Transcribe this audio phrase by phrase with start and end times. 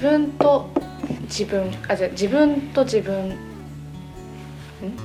[0.00, 0.70] 分と
[1.24, 3.36] 自分あじゃあ自分と自分ん？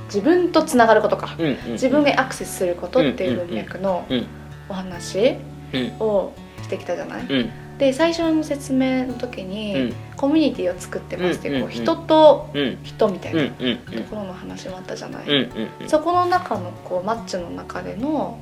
[0.05, 4.27] 自分とつながることか、うんうん自分がアクセスすることっていう文脈のうん
[4.70, 5.36] お話
[5.73, 7.52] うんをしてきたじゃない、うん。
[7.77, 9.94] で最初の説明の時に、うん。
[10.16, 12.77] コミュニティを作ってますってこう人とうん。
[12.84, 13.77] 人みたいうんなうん。
[13.77, 15.33] ところの話もあったじゃない、うん
[15.81, 18.39] うんそこの中のこうマッチの中での、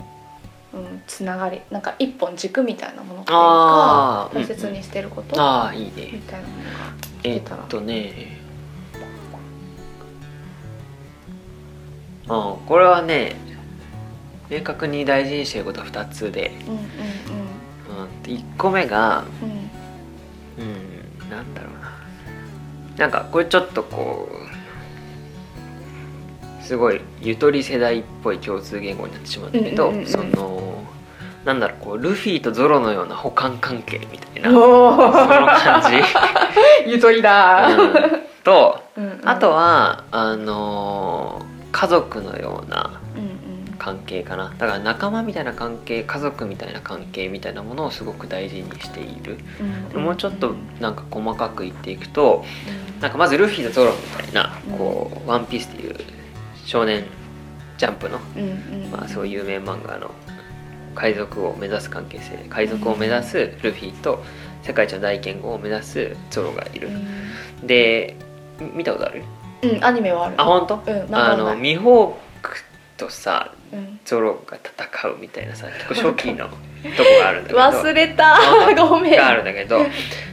[0.74, 6.70] うん、つながりなんか一本軸みたいなものっていうか大切にしてること、ああいいみねたいなものが
[7.24, 7.64] えっ出たら。
[7.64, 8.42] とね。
[12.28, 13.36] あこれはね
[14.50, 16.82] 明確に大事にしてることは2つで、うんうんう
[18.06, 19.60] ん、1個目がうんうん。
[21.26, 21.92] うんなんだろうな。
[22.98, 24.33] なんかこれちょっとこう
[26.64, 30.08] すごいゆとり世代っぽい共通言語になってしまうんだけど、うんうんうんうん。
[30.08, 30.84] その
[31.46, 35.98] なんだろうこうルフィとゾロのような補完関係みたいなそおの感じ、
[36.90, 37.94] ゆとりだ、うん。
[38.44, 39.22] とうんうん。
[39.26, 43.78] あとはあのー家族のようなうんうん。
[43.80, 44.54] 関係かな。
[44.58, 49.38] だから仲間みたいな関係家族みたいな関係みたいなものをすごく大事にしている。
[49.96, 52.46] うんもうちょっとなんか細かく言っていくと
[53.02, 55.96] なんかまずルフィとゾロみたいなこう「ワンピースっていう
[56.66, 57.06] 少年
[57.78, 58.92] ジャンプの、うんうん。
[58.92, 60.12] まあ、そういう有名漫画の
[60.96, 64.24] 海賊を目指す関係性海賊を目指すルフィと
[64.62, 66.90] 世界一の大剣豪を目指すゾロがいる。
[66.90, 66.92] う、
[67.64, 67.68] ん。
[67.68, 68.16] で
[68.60, 69.24] み見たことある？
[69.64, 70.36] うんアニメはある。
[70.38, 72.58] あ本当、うん漫あのミホーク
[72.96, 74.00] とさうん。
[74.06, 76.60] ゾロが戦うみたいなさ結構初期のとこ
[77.22, 77.60] があるんだけど。
[77.60, 78.38] 忘れた。
[78.88, 79.18] ごめん。
[79.18, 79.80] があるんだけど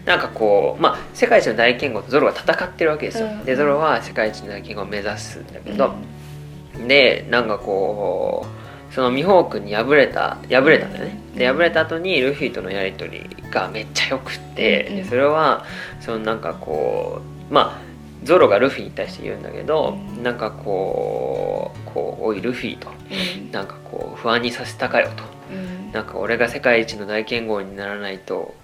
[0.05, 3.45] なんかこうまあ世界一の大剣豪とゾロが戦ってるわけですよ、うん。
[3.45, 5.95] でゾロは世界一の大剣豪を目指すんだけど、
[6.87, 8.47] でなんかこ
[8.91, 11.21] うそのミホークに敗れた敗れたんだよね。
[11.37, 11.57] でうん。
[11.57, 15.03] 敗れた後にルフィとのやり取りがめっちゃよくって、うんうん。
[15.03, 15.65] でそれは
[16.01, 17.21] そのなんかこ
[17.51, 17.91] うまあ
[18.25, 20.23] ゾロがルフィに対して言うんだけど、うん。
[20.23, 23.51] なんかこうこう「おいルフィ」とうん。
[23.53, 25.23] なんかこう不安にさせたかよと。
[25.53, 25.93] うん。
[25.93, 28.55] なんか俺が世界一の大剣豪にならないと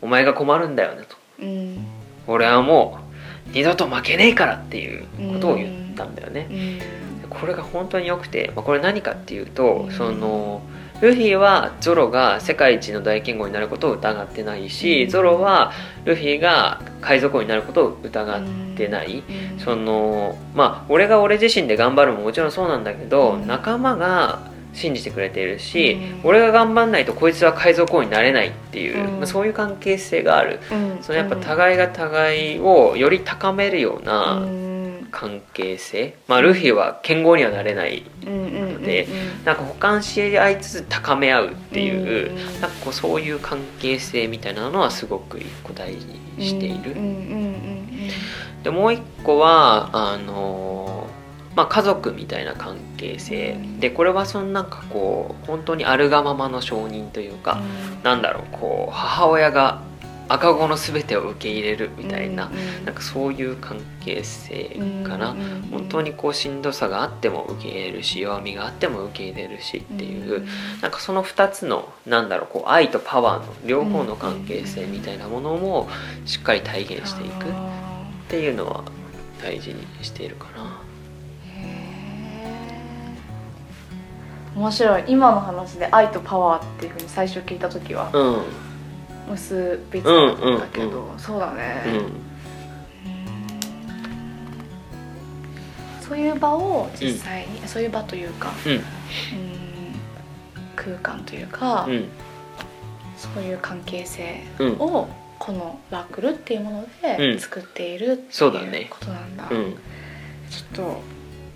[0.00, 1.16] お前が困るんだよねと。
[1.42, 1.86] うん。
[2.26, 5.04] 俺はもう二度と負けねえからっていう
[5.34, 7.03] ことを言ったんだよね、うん
[7.34, 9.92] これが本当に良くて、まあ、これ何かっていうと、うん。
[9.92, 10.62] その
[11.00, 15.10] ルフィはゾロが世界一の大剣豪になることを疑ってないし、うん。
[15.10, 15.72] ゾロは
[16.04, 18.42] ルフィが海賊王になることを疑っ
[18.76, 19.58] てない、うん。
[19.58, 23.46] そのまあ俺が俺自身で頑張るももちろんそうなんだけど、うん。
[23.46, 26.28] 仲間が信じてくれているし、うん。
[26.28, 29.16] 俺が頑張んないとこいつは海賊王になれないっていう、うん。
[29.18, 31.02] まあ、そういう関係性がある、うん。
[31.02, 34.73] そのやっぱ互いが互いをより高めるような、うん
[35.14, 36.16] 関係性。
[36.26, 39.06] まあルフィは剣豪にはなれないうんうんで
[39.44, 46.94] なんか補完し合いつつ高め合うっていう、うんなんかこうそういう関係性みたいなのはすごく一個大事にしている、
[48.64, 51.06] でもう一個はあの
[51.54, 53.56] まあ家族みたいな関係性。
[53.78, 57.60] でこれはそのなんかこう本当にあるがままの承認というか、
[58.02, 59.80] なんだろうこう母親が
[60.28, 62.50] 赤子の全てを受け入れるみたいな、
[62.84, 64.76] なんかそういう関係性
[65.06, 65.36] かな、
[65.70, 70.46] 本当にこうしんどさがあっても受け入れるし弱みがあっても受け入れるしっていう、
[70.80, 75.88] なんかその2つのなんだろうこう愛とパワーの両方の関係性みたいなものも
[76.24, 77.48] しっかり体現していくっ
[78.28, 78.84] ていうのは
[79.42, 80.80] 大事にしているかな。
[84.56, 85.04] 面白い。
[85.08, 88.10] 今の話で愛とパワーっていうふうに最初聞いた時は。
[88.12, 88.73] うん
[89.28, 92.12] 結びつかったけど、そうだね、うん。
[96.02, 98.72] そういう場を実際に、そういう場というか、うん。
[98.72, 98.82] うん
[100.76, 102.08] 空間というか、うん。
[103.16, 104.72] そういう関係性うん。
[104.74, 106.86] をこのワークルっていうものうん。
[107.02, 109.76] で作っているっていうことなんだ、うん。
[110.50, 110.86] ちょっ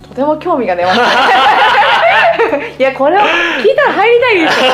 [0.01, 1.05] ととても興味が出ました。
[2.79, 4.73] いやこれは聞いたら入りたいですよ。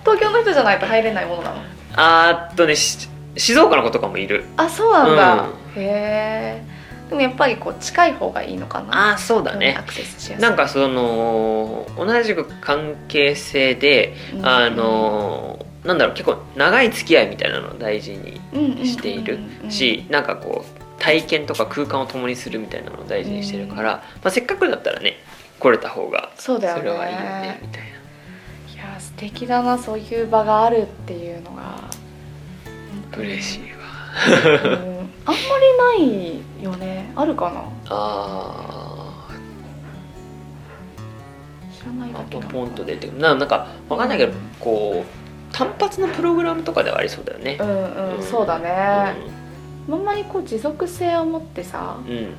[0.00, 1.56] 東京の人じゃないと入れないものなの
[1.94, 4.44] あーっとねし静岡の子とかもいる。
[4.56, 6.62] あそうなんだ、うへえ
[7.08, 9.10] でもやっぱりこう近い方がいいのかな。
[9.10, 9.76] ああそうだね。
[9.78, 10.42] アクセスしやすい。
[10.42, 14.46] なんかその同じく関係性で、うん。
[14.46, 18.40] あのなんだろう結構長い付き合いみたいなのを大事に
[18.86, 19.38] している
[19.70, 25.14] し、なんかこう体験とか空間を共にするみたいなのを大事にしてるから、まあ、せっかくだったらね
[25.58, 27.89] 来れた方がそれはいいよねみたいいや素
[29.20, 31.62] 敵だなそういう場があるっていうのが。
[33.12, 33.76] な嬉しいわ。
[34.54, 35.40] うんあんま
[35.94, 37.12] りないよね。
[37.14, 37.62] あるかな？
[37.90, 39.28] あ
[41.78, 43.18] 知らないだけなポンと出てくる。
[43.20, 47.58] ななんかわかんないけどこう単発のプログラムとかではありそうだよね。
[47.60, 48.22] う、んうん、うん。
[48.22, 49.14] そうだね、あ
[49.86, 52.34] んまりこう持続性を持ってさうんうん。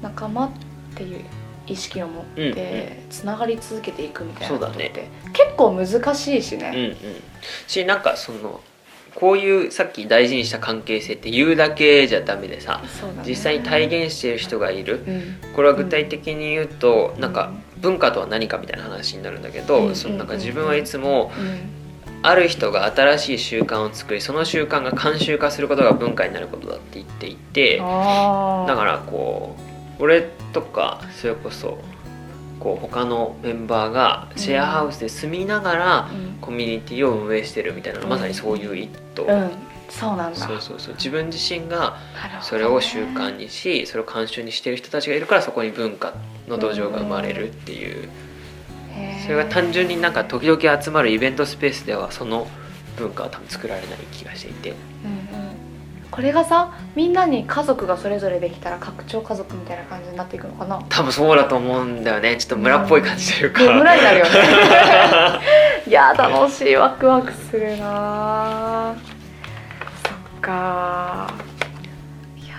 [0.00, 0.50] 仲間っ
[0.94, 1.24] ていう
[1.72, 2.54] 意識を持っうんうん。
[2.54, 6.96] てつながり続けていくみたいなことって、そうだ結構難しいしうんうね、ん。
[7.66, 8.60] しなんかその
[9.14, 12.88] こういうさっき大事にした関係性って言うだけじゃダメでさね。
[13.26, 15.04] 実際に体現している人がいる。
[15.06, 15.52] うん。
[15.54, 21.82] これは具体的に言うと、うんなんか文化とは何かみたいな話になるんだけど、うんそのなんか自分はいつもうん。
[22.24, 29.56] ある人が新しい習慣を作りその習慣が慣習化することが文化になることだって言っていてだからこ
[29.98, 31.78] う俺とかそれこそ
[32.62, 36.32] こう他のメンバーがシェアハウスで住みながらうん。
[36.42, 38.10] コミュニティを運営してるみたいなのうん。
[38.10, 39.50] まさにそういう一途、うん。
[39.88, 40.38] そうなんだ。
[40.38, 40.94] そうそうそう。
[40.94, 41.98] 自分自身が
[42.40, 46.14] それを習慣にしそれを慣習にしてる人たちがいるからそこに文化
[46.48, 48.08] の土壌が生まれるっていう。
[48.90, 49.22] へー。
[49.22, 52.48] それが単純になんか時々集まるイベントスペースではその
[52.96, 54.70] 文化は多分作られない気がしていて。
[54.70, 55.21] うんうん
[56.12, 60.78] これがさみんなに家族がそれぞれできたら拡張家族みたいな感じになっていくのかな？
[60.90, 62.36] 多分そうだと思うんだよね。
[62.36, 64.30] ちょっと村っぽい感じというか、ね村になるよね。
[65.88, 66.76] いや楽しい。
[66.76, 68.94] ワクワクするな。
[70.04, 71.32] そっか。
[72.36, 72.56] いや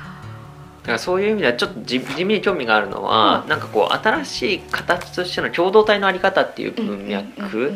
[0.81, 3.50] だからそういう意味ではちょっと地地味に興味があるのは、うん。
[3.50, 7.73] なんかこう新しい形としての共同体のあり方っていう文うんうんうん脈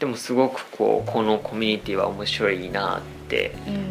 [0.00, 3.54] でもすごくこうこのコミュニティは面白いなって。
[3.68, 3.84] うんうんうん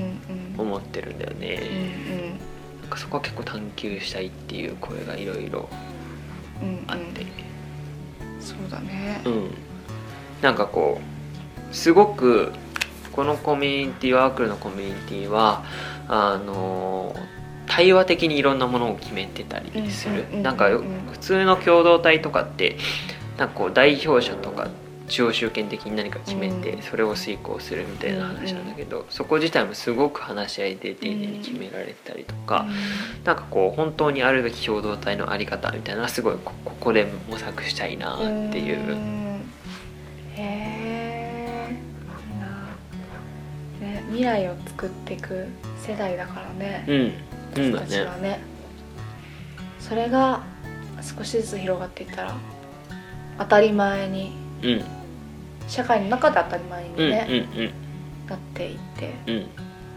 [0.00, 0.16] うん
[0.58, 1.60] 思ってるんだよね、
[2.40, 5.68] うんなんかそこは結構探求したいっていう声がいろいろ
[6.62, 6.84] うんうん。
[6.86, 7.26] あって、
[8.38, 9.20] そうだね。
[9.24, 9.50] うん、
[10.40, 11.00] なんかこ
[11.70, 12.52] うすごく
[13.10, 15.64] このコミュニティワークルのコミュニティは
[16.06, 17.14] あの
[17.66, 22.76] 対話的にいろんなものを決めてたりする、うんうんうんうんなんかよ普通の共同体とかって
[23.36, 26.82] なんかこう代表者とか中央集権的に何か決めてうん。
[26.82, 32.66] それを遂行するみたいな話なんだけど、そこ自体もすごく話し合いで丁寧に決められたりとか、
[33.24, 38.18] なんかこう本当にあるべき共同体のあり方みたいなすごいこここで模索したいなっ
[38.50, 38.96] ていう。
[38.96, 39.42] ん
[40.36, 41.78] へ
[43.80, 45.46] ね未来を作っていく
[45.78, 46.84] 世代だからね。
[46.88, 47.12] うん、
[47.52, 48.22] 私たちはね。
[48.22, 48.40] ね。
[49.78, 50.42] それが
[51.00, 52.34] 少しずつ広がっていったら
[53.38, 54.84] 当たり前にうん、
[55.68, 57.64] 社会の中で当たり前にうん、うん、ね、うん、
[58.28, 59.46] なっていってうん。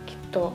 [0.05, 0.53] きっと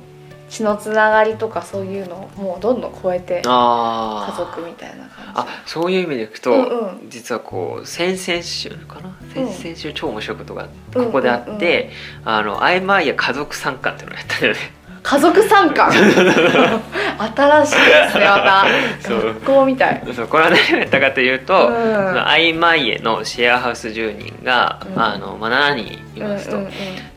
[0.50, 4.36] 血のつながりとかそういうのをもうどんどん超えて家ああ。
[4.36, 5.32] 族みたいな感じ。
[5.34, 7.10] あ、そういう意味でいくと、うんうん。
[7.10, 9.48] 実はこう先々週かな、うん。
[9.52, 11.90] 先々週超面白いことがうんここであって、
[12.24, 14.58] あのアイマイヤ家族参加っていうのをやったよね。
[15.04, 15.90] 家族参加。
[15.92, 18.64] 新しいですねまた。
[19.06, 20.02] 学校みたい。
[20.14, 22.26] そうこれは何をやったかというと、うん。
[22.26, 25.00] アイマイエのシェアハウス10人が、うん。
[25.00, 26.56] あのまあ、7人いますと。
[26.56, 26.72] うんうんうん。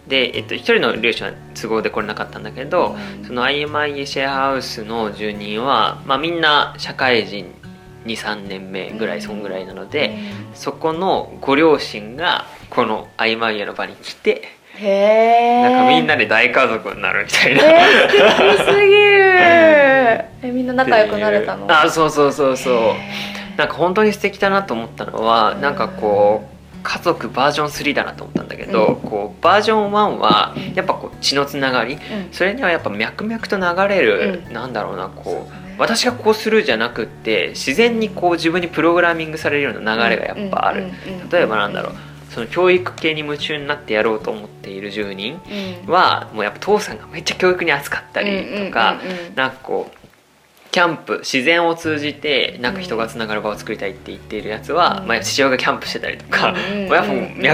[0.06, 3.26] で、えっと、1人の両親は都合で来れなかったんだけど、うん。
[3.26, 7.54] その IMI シェアハウスの住人は、まあ、みんな社会人
[8.06, 10.18] 23年目ぐらいそんぐらいなので、
[10.54, 17.64] そこのご両親がこの IMI の場に来てうんへえなんかみんなで大家族になるみたいな。
[17.64, 21.66] えー、素敵すぎるえみんな仲良くなれたの？
[21.70, 22.74] あそうそうそうそう。
[23.58, 25.62] なんか本当に素敵だなと思ったのは、うん。
[25.62, 28.96] なんかこう家族バージョン3だなと思ったんだけど、うん。
[28.98, 30.74] こうバージョン1はうん。
[30.74, 32.00] やっぱこう血のつながり、うん。
[32.32, 34.54] それにはやっぱ脈々と流れる、うん。
[34.54, 40.86] なんだろうなこう私がこうするじゃなくって自然にこう自分にプログラミングされるような流れがやっぱある、
[41.32, 41.94] 例えばなんだろう
[42.38, 45.42] その教育系に夢中になってやろうと思っている住人
[45.86, 45.92] うん。
[45.92, 49.98] はもうやっぱ父さんがめっちゃ教育に熱かったりとか、うんうんなんかこう
[50.70, 55.08] キャンプ自然を通じてなんか人がつながる場を作りたいって言っているやつは、うん。
[55.08, 56.88] まあ、父親がキャンプしてたりとか、うんうんうん。
[56.90, 57.04] もうや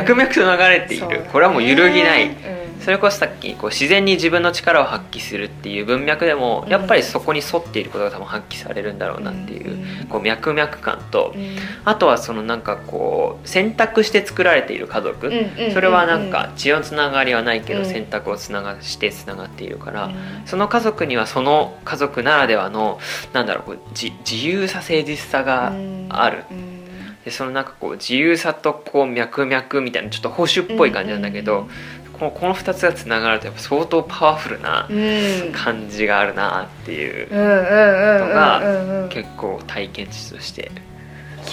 [0.02, 6.70] っぱ脈々と流れている、ねこれはもう揺るぎない、うんそれこそさっきこう自然に自分の力を発揮するっていう文脈でもうん。
[6.70, 10.08] やっぱりそこに沿っていることが多分発揮されるんだろうなっていううん。
[10.08, 11.56] こう脈々感とうん。
[11.86, 15.28] あとはそのなんかこう選択して作られている家族。
[15.28, 17.86] うんそれはなんか血のつながりはないけどうん。
[17.86, 20.16] 選択をつながしてつながっているからうん。
[20.46, 23.00] その家族にはその家族ならではの
[23.32, 25.72] なんだろうこうじ自由さ誠実さが
[26.10, 26.44] ある。
[26.52, 26.84] うん。
[27.24, 31.70] でそのなんかこう自由さとこう脈々みたいなちょっと保守っぽい感じなんだけど、
[32.18, 35.52] このこの2つがつながるとやっぱ相当パワフルなうん。
[35.52, 39.04] 感じがあるなっていううんうんうんうんのがうん。
[39.04, 40.62] うん結構体験値として。
[40.62, 40.66] い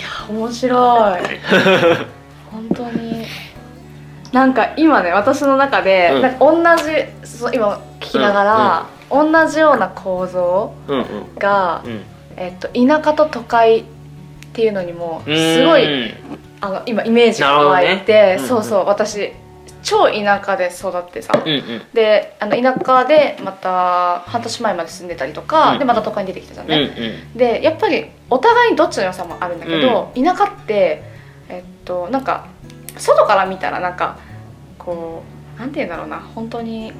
[0.00, 1.21] や面白い。
[2.52, 3.26] 本当に。
[4.33, 6.23] なんか今ね私の中で、うん。
[6.23, 11.05] なんか同じそう今聞きながら、同じような構造うんうん。
[11.38, 12.02] が、うん。
[12.37, 13.85] えっと、田舎と都会っ
[14.52, 16.14] ていうのにもすごい、うん。
[16.61, 18.38] あの今イメージが湧いて、ね。
[18.38, 19.33] そうそう私
[19.82, 21.82] 超田舎で育ってさ、うんうん。
[21.92, 25.78] であの田舎でまた半年前まで住んでたりとか、うん。
[25.78, 27.38] でまた都会に出てきたじゃんうんうね、ん。
[27.38, 31.02] でやっぱりお互いにどっちの良さもあるんだけど、田舎って
[31.49, 32.46] えっとなんか
[32.96, 34.18] 外から見たらなんか
[34.78, 35.22] こ
[35.56, 36.92] うなんて言うんだろうな本当に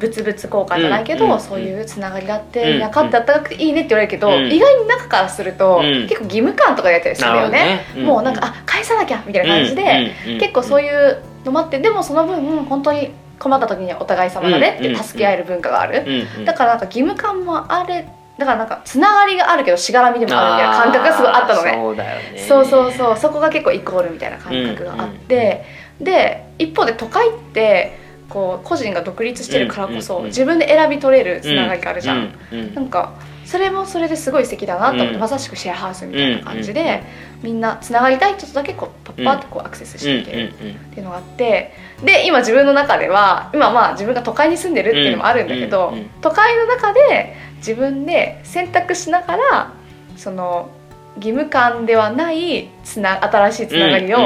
[0.00, 4.52] 物々交換じゃないけど、うんうんそういうつながりがあって、うん田舎ってあったかくていいねって言われるけど、うん。
[4.52, 6.08] 意外に中からすると、うん。
[6.08, 7.50] 結構義務感とかでやったりするよね。
[7.50, 8.06] なるほどね。
[8.06, 16.04] もうなんか、あ返さなきゃみたいな感じで、結構そういうのもあってでもその分本当に困った時にはお互い様だねって助け合える文化がある、
[16.44, 18.06] だからなんか義務感もあれ
[18.38, 21.70] だからなんかつながりがあるけどしがらみでもあるみたいな感覚がすごいあったのね。
[21.70, 22.38] ーそうだよね。
[22.38, 23.16] そうそうそう。
[23.16, 25.64] そこが結構イコールみたいな感覚があって、
[26.00, 27.98] で一方で都会って
[28.28, 32.34] こう個人が独立してるからこそ、自分で選び取れるつながりがあるじゃん。
[32.74, 33.14] なんか
[33.46, 35.20] それもそれですごい素敵だなと思って、うん。
[35.20, 37.02] まさしくシェアハウスみたいな感じで、
[37.42, 41.72] みんなつながりたい人とだけこうパッパってこうアクセスしていけるっていうのがあって
[42.02, 49.72] で今自分の中では今まあ自分が都会に住んでるっていうのもあるんだけど、都会の中で自分で選択しながら
[50.16, 50.70] その
[51.16, 54.18] 義務感ではないつな新しいつながりを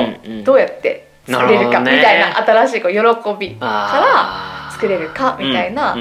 [0.44, 2.98] どうやって作れるかみたいな新しいこう喜
[3.38, 4.60] びかあー。
[4.80, 5.94] 作れるかみたいな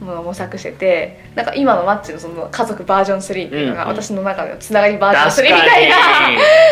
[0.00, 3.96] ものを模索しててなんか今のマッチのその家族バージョン3っていうのがうんうん。
[3.96, 6.30] 私の中でのつながりバージョン3みたいな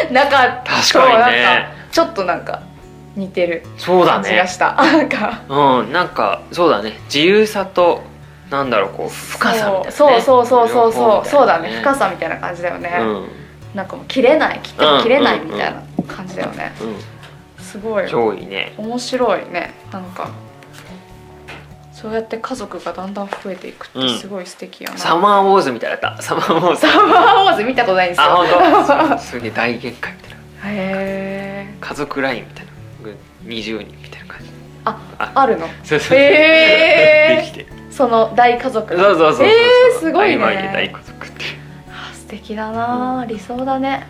[0.08, 2.62] に中確とかにねなんかちょっとなんか
[3.14, 4.74] 似てるそうだ感じがねした。
[4.74, 5.42] なんか。
[5.48, 6.98] うんなんかそうだね。
[7.04, 8.02] 自由さと
[8.50, 9.90] なんだろうこう深さみたいなね。
[9.92, 11.28] そうそうそうそうそう。
[11.28, 11.70] そうだね。
[11.80, 13.28] 深さみたいな感じだよね、うん。
[13.74, 14.60] なんかもう切れない。
[14.62, 17.62] 切っても切れないみたいな感じだよね、うん。
[17.62, 18.08] すごい。
[18.08, 18.74] 超いいね。
[18.78, 19.74] 面白いね。
[19.92, 20.30] なんか
[22.02, 26.20] そうやって家族がだんだん増えていくってすごい素敵やな、サマーウォーズみたいだった。
[26.20, 26.80] サマーウォーズ。
[26.80, 28.24] サマーウォーズ見たことないんですよ。
[28.24, 29.18] あ本当？
[29.18, 30.36] すげえ大限界みたいな。
[30.36, 32.72] へえ家族ラインみたいな
[33.44, 34.50] 20人みたいな感じ。
[34.84, 35.68] あああるの？
[35.84, 37.42] そうそうへー。
[37.56, 37.66] できて。
[37.90, 38.96] その大家族。
[38.96, 40.70] そうそうそうそうえーすごいね。
[40.72, 41.44] 大家族って
[41.88, 44.06] あ素敵だな、理想だね。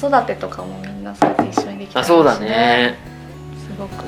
[0.00, 2.98] 子育てとかもみんなそうやって一緒にできたらいいしあそうだね。
[3.56, 4.04] すごく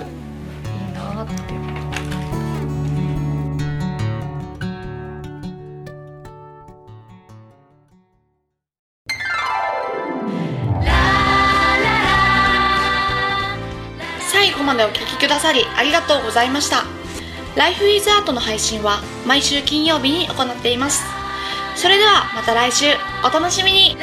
[14.70, 16.84] までお聴きくださりありがとうございました。
[17.56, 21.02] ライフイズアートの配信は毎週金曜日に行っています。
[21.74, 22.86] それではまた来週。
[23.24, 23.96] お楽しみに。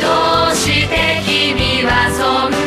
[0.00, 0.06] ど
[0.50, 2.59] うして君はそん